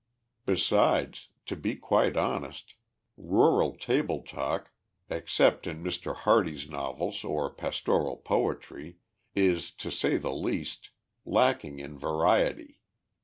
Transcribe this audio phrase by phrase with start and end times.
[0.47, 2.73] Besides, to be quite honest,
[3.17, 4.71] rural table talk,
[5.11, 6.15] except in Mr.
[6.15, 8.97] Hardy's novels or pastoral poetry,
[9.35, 10.89] is, to say the least,
[11.23, 12.79] lacking in variety.